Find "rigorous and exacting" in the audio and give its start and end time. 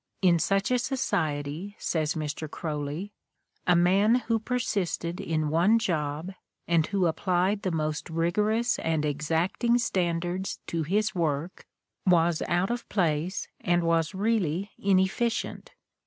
8.09-9.77